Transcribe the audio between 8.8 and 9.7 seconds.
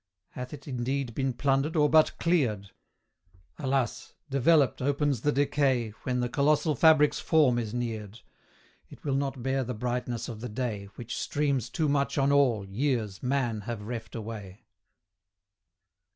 It will not bear